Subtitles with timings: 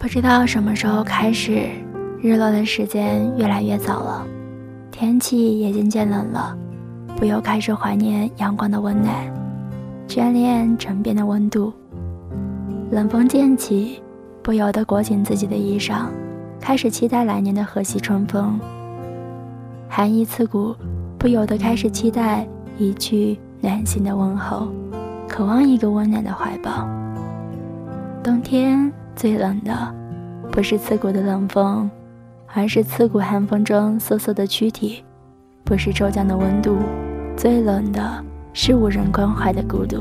[0.00, 1.68] 不知道什么时候开始，
[2.22, 4.24] 日落的时间越来越早了，
[4.92, 6.56] 天气也渐渐冷了，
[7.16, 9.12] 不由开始怀念阳光的温暖，
[10.06, 11.72] 眷恋枕边的温度。
[12.92, 14.00] 冷风渐起，
[14.40, 16.06] 不由得裹紧自己的衣裳，
[16.60, 18.56] 开始期待来年的和煦春风。
[19.88, 20.76] 寒意刺骨，
[21.18, 22.46] 不由得开始期待
[22.78, 24.68] 一句暖心的问候，
[25.26, 26.88] 渴望一个温暖的怀抱。
[28.22, 28.92] 冬天。
[29.18, 29.72] 最冷的，
[30.52, 31.90] 不是刺骨的冷风，
[32.54, 35.02] 而是刺骨寒风中瑟瑟的躯体；
[35.64, 36.76] 不是骤降的温度，
[37.36, 38.00] 最冷的
[38.52, 39.96] 是无人关怀的孤独。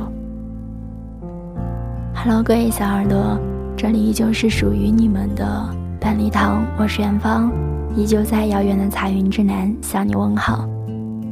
[2.14, 3.40] Hello，各位小耳朵，
[3.76, 5.68] 这里依旧是属于你们的
[6.00, 7.52] 半粒糖，我是元芳，
[7.96, 10.70] 依旧在遥远的彩云之南向你问好。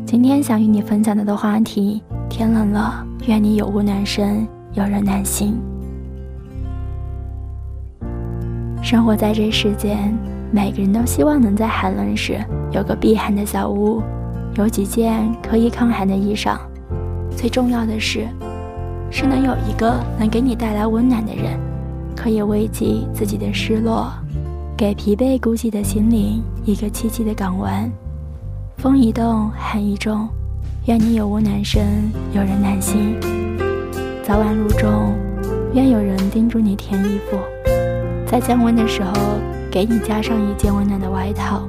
[0.07, 5.55] 今天想与你分享到的话题：天冷了，愿你有屋暖身，有人暖心。
[8.85, 10.15] 生活在这世间，
[10.51, 12.39] 每个人都希望能在寒冷时
[12.71, 13.99] 有个避寒的小屋，
[14.57, 16.55] 有几件可以抗寒的衣裳。
[17.35, 18.27] 最重要的是，
[19.09, 21.59] 是能有一个能给你带来温暖的人，
[22.15, 24.13] 可以慰藉自己的失落，
[24.77, 27.91] 给疲惫孤寂的心灵一个栖息的港湾。
[28.77, 30.29] 风一动，寒一重，
[30.85, 31.83] 愿你有屋暖身，
[32.33, 33.15] 有人暖心。
[34.21, 35.11] 早晚露重，
[35.73, 37.39] 愿有人叮嘱你添衣服。
[38.27, 39.13] 在降温的时候，
[39.71, 41.63] 给你加上一件温暖的外套，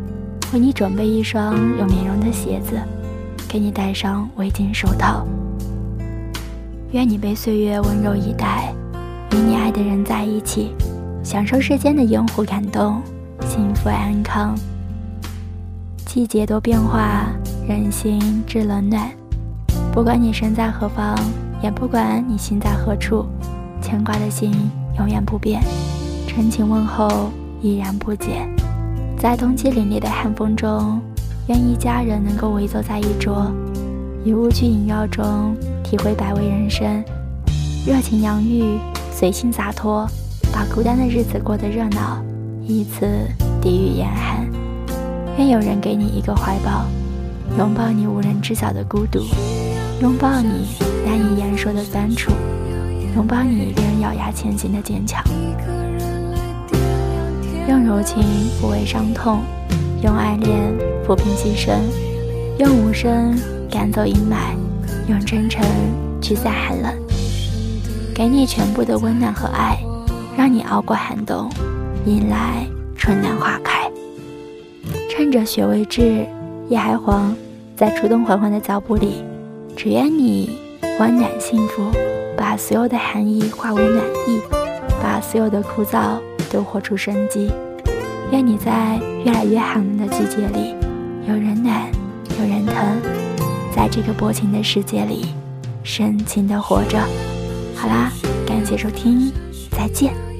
[0.52, 2.76] 为你准备一双有棉绒的鞋子，
[3.46, 5.26] 给你戴上围巾手套。
[6.92, 8.72] 愿你被岁月温柔以待，
[9.32, 10.72] 与你爱的人在一起，
[11.22, 13.02] 享受世间的烟火感动，
[13.46, 14.54] 幸福安康。
[16.06, 17.26] 季节多变化，
[17.68, 19.10] 人心知冷暖。
[19.92, 21.14] 不管你身在何方，
[21.62, 23.26] 也不管你心在何处，
[23.82, 24.52] 牵挂的心
[24.98, 25.60] 永远不变。
[26.36, 28.46] 深情问候依然不减，
[29.18, 31.00] 在冬季凛冽的寒风中，
[31.48, 33.50] 愿一家人能够围坐在一桌，
[34.22, 37.02] 以物具饮料中体会百味人生，
[37.86, 38.78] 热情洋溢，
[39.10, 40.06] 随性洒脱，
[40.52, 42.22] 把孤单的日子过得热闹，
[42.66, 43.08] 以此
[43.62, 44.46] 抵御严寒。
[45.38, 46.84] 愿有人给你一个怀抱，
[47.56, 49.20] 拥抱你无人知晓的孤独，
[50.02, 50.66] 拥抱你
[51.02, 52.30] 难以言说的酸楚，
[53.14, 55.24] 拥抱你一个人咬牙前行的坚强。
[57.68, 58.22] 用柔情
[58.60, 59.40] 抚慰伤痛，
[60.00, 60.56] 用爱恋
[61.04, 61.74] 抚平心声，
[62.58, 63.36] 用无声
[63.68, 64.54] 赶走阴霾，
[65.08, 65.64] 用真诚
[66.22, 66.92] 驱散寒冷，
[68.14, 69.78] 给你全部的温暖和爱，
[70.36, 71.50] 让你熬过寒冬，
[72.04, 72.64] 迎来
[72.96, 73.90] 春暖花开。
[75.10, 76.24] 趁着雪未至，
[76.68, 77.34] 夜还黄，
[77.74, 79.24] 在初冬缓缓的脚步里，
[79.76, 80.56] 只愿你
[81.00, 81.90] 温暖幸福，
[82.36, 84.40] 把所有的寒意化为暖意，
[85.02, 86.20] 把所有的枯燥。
[86.50, 87.50] 都活出生机。
[88.32, 90.74] 愿你在越来越寒冷的季节里，
[91.28, 91.88] 有人暖，
[92.40, 92.74] 有人疼，
[93.74, 95.26] 在这个薄情的世界里，
[95.82, 96.98] 深情的活着。
[97.74, 98.10] 好啦，
[98.46, 99.32] 感谢收听，
[99.70, 100.35] 再见。